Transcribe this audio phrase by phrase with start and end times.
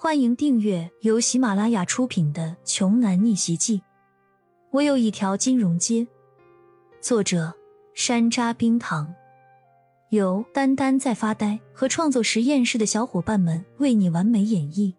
[0.00, 3.78] 欢迎订阅由喜马拉雅出品的《穷男逆袭记》。
[4.70, 6.06] 我有一条金融街，
[7.00, 7.52] 作者
[7.94, 9.12] 山楂冰糖，
[10.10, 14.94] 由丹丹在发呆和创作实验室的小伙伴们为你完美演绎。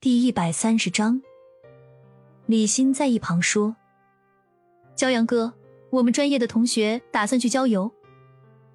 [0.00, 1.22] 第一百三十章，
[2.46, 3.76] 李欣在一旁说
[4.98, 5.54] ：“骄阳哥，
[5.90, 7.88] 我们专业的同学打算去郊游，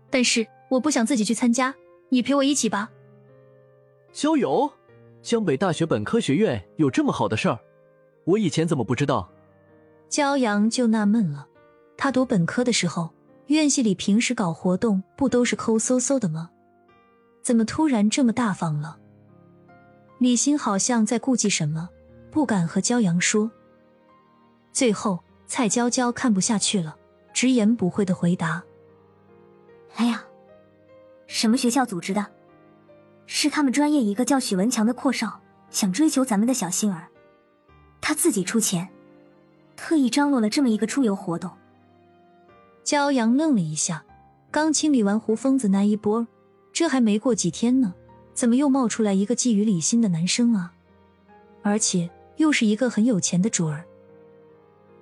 [0.09, 1.75] 但是我不想自己去参加，
[2.07, 2.89] 你陪我一起吧。”
[4.11, 4.69] 郊游，
[5.21, 7.59] 江北大学本科学院有这么好的事儿，
[8.25, 9.29] 我以前怎么不知道？
[10.09, 11.47] 骄阳就纳闷了，
[11.95, 13.11] 他读本科的时候，
[13.47, 16.49] 院系里平时搞活动不都是抠搜搜的吗？
[17.43, 18.97] 怎么突然这么大方了？
[20.17, 21.89] 李欣好像在顾忌什么，
[22.31, 23.49] 不敢和骄阳说。
[24.73, 26.97] 最后，蔡娇娇看不下去了，
[27.31, 28.63] 直言不讳的回答
[29.95, 30.25] ：“哎呀，
[31.27, 32.25] 什么学校组织的？”
[33.31, 37.09] 是他们专业一个叫许文强的阔少想追求咱们的小星儿，
[38.01, 38.89] 他自己出钱，
[39.75, 41.51] 特意张罗了这么一个出游活动。
[42.83, 44.03] 骄阳愣了一下，
[44.49, 46.27] 刚清理完胡疯子那一波，
[46.73, 47.93] 这还没过几天呢，
[48.33, 50.73] 怎么又冒出来一个觊觎李欣的男生啊？
[51.61, 53.85] 而且又是一个很有钱的主儿。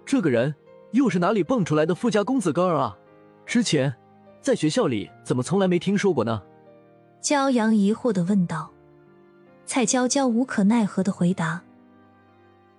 [0.06, 0.54] 这个人
[0.92, 2.98] 又是哪里蹦出来的富家公子哥儿啊？
[3.46, 3.96] 之前
[4.42, 6.44] 在学校里怎么从来没听说过呢？
[7.22, 8.72] 骄阳疑惑的问道，
[9.66, 11.62] 蔡娇娇无可奈何的回答：“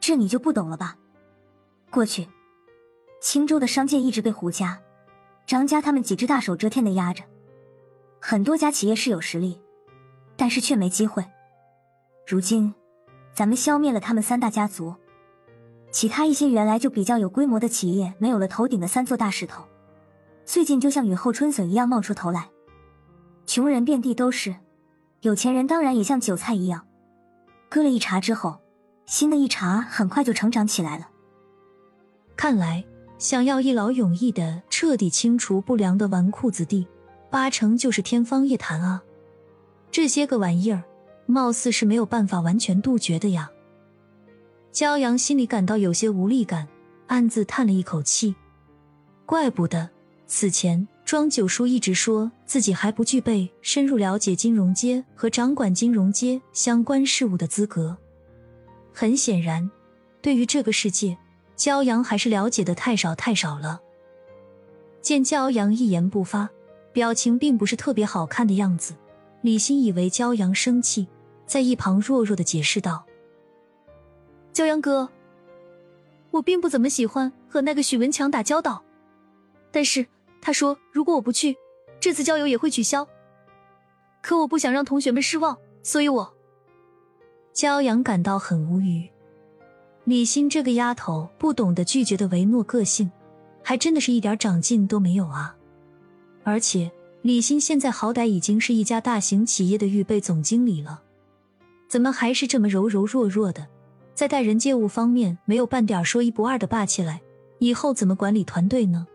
[0.01, 0.97] 这你就不懂了吧？
[1.91, 2.29] 过去，
[3.21, 4.81] 青州的商界一直被胡家、
[5.47, 7.25] 张家他们几只大手遮天的压着，
[8.21, 9.61] 很多家企业是有实力，
[10.37, 11.25] 但是却没机会。
[12.27, 12.75] 如今，
[13.35, 14.95] 咱们消灭了他们三大家族，
[15.91, 19.65] 其他一些原来就比较有规模的企业没有了头顶的三座大石头，
[20.47, 22.49] 最近就像雨后春笋一样冒出头来。”
[23.49, 24.55] 穷人遍地都是，
[25.23, 26.87] 有钱人当然也像韭菜一样，
[27.71, 28.61] 割了一茬之后，
[29.07, 31.09] 新的一茬很快就成长起来了。
[32.37, 32.85] 看来，
[33.17, 36.87] 想要一劳永逸的彻底清除不良的纨绔子弟，
[37.31, 39.03] 八成就是天方夜谭啊！
[39.91, 40.83] 这些个玩意儿，
[41.25, 43.51] 貌似是没有办法完全杜绝的呀。
[44.75, 46.69] 骄阳心里感到有些无力感，
[47.07, 48.35] 暗自叹了一口气，
[49.25, 49.89] 怪不得
[50.27, 50.87] 此前。
[51.09, 57.97] 庄九叔一直说自己还不具备深入了解金融街和掌管金融街相关事务的资格。
[58.93, 59.71] 很显然，
[60.21, 61.17] 对于这个世界，
[61.57, 63.81] 骄阳还是了解的太少太少了。
[65.01, 66.51] 见骄阳一言不发，
[66.93, 68.93] 表情并不是特别好看的样子，
[69.41, 71.09] 李欣以为骄阳生气，
[71.47, 73.07] 在一旁弱弱的解释道
[74.53, 75.09] ：“骄阳哥，
[76.33, 78.85] 我并不怎么喜欢和那个许文强打交道，
[79.73, 80.07] 但是……”
[80.41, 81.57] 他说：“如果我不去，
[82.01, 83.07] 这次郊游也会取消。
[84.23, 86.35] 可我不想让同学们失望，所以我……”
[87.55, 89.09] 骄阳感到很无语。
[90.05, 93.11] 李欣这个丫头不懂得拒绝的唯诺个性，
[93.63, 95.55] 还真的是一点长进都没有啊！
[96.45, 101.03] 而且李欣现在好歹已经是一家大型企业的预备总经理了，
[101.89, 103.67] 怎么还是这么柔柔弱弱的，
[104.15, 107.21] 在待人接物方面没有半点说一不二的霸气来？
[107.59, 109.07] 以后怎么管理团队呢？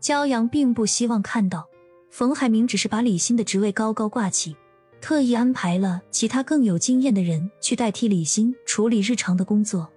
[0.00, 1.68] 骄阳并不希望看到
[2.10, 4.56] 冯海明只是把李欣的职位高高挂起，
[5.00, 9.88] 特意安排了其他更有经验的人去代替李欣处理日常的工作。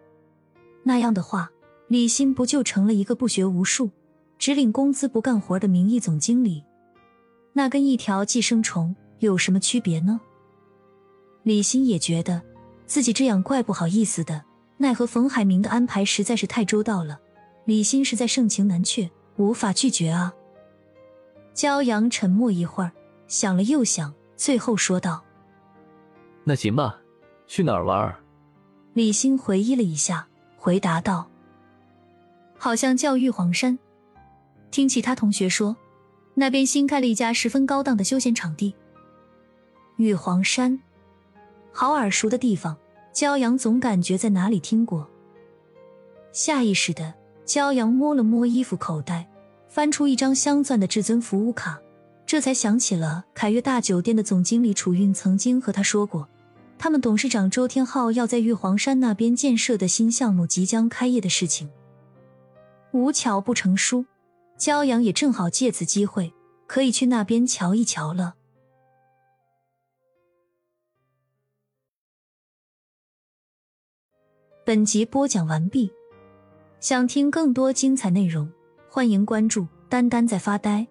[0.84, 1.50] 那样的话，
[1.88, 3.90] 李欣不就成了一个不学无术、
[4.38, 6.64] 只领工资不干活的名义总经理？
[7.54, 10.20] 那跟一条寄生虫有什么区别呢？
[11.44, 12.42] 李欣也觉得
[12.86, 14.44] 自己这样怪不好意思的，
[14.78, 17.20] 奈何冯海明的安排实在是太周到了，
[17.66, 19.10] 李欣实在盛情难却。
[19.38, 20.34] 无法拒绝啊！
[21.56, 22.92] 骄阳沉默一会儿，
[23.28, 25.24] 想了又想，最后说道
[26.46, 27.00] ：“那行吧，
[27.48, 28.16] 去哪儿玩？”
[28.94, 31.28] 李欣回忆了一下，回答道
[32.58, 33.80] ：“好像叫玉皇山。
[34.70, 35.76] 听其他同学说，
[36.36, 38.76] 那边新开了一家十分高档的休闲场地。
[39.98, 40.80] 玉皇山，
[41.72, 42.78] 好耳熟的地方，
[43.12, 45.10] 骄阳总感觉在哪里听过。
[46.32, 47.16] 下意识的。
[47.46, 49.28] 骄阳摸了摸衣服口袋，
[49.74, 51.82] 翻出一张镶钻的至尊服务卡，
[52.28, 56.30] 这才想起了凯悦大酒店的总经理楚韵曾经和他说过，
[56.78, 61.72] 他们董事长周天浩要在玉皇山那边建设的新项目即将开业的事情。
[62.92, 64.06] 无巧不成书，
[64.60, 66.32] 骄阳也正好借此机会
[66.68, 68.36] 可以去那边瞧一瞧了。
[74.64, 75.92] 本集播讲完毕。
[76.80, 78.52] 想听更多精彩内容，
[78.96, 80.86] 欢迎关注“丹丹在发呆”。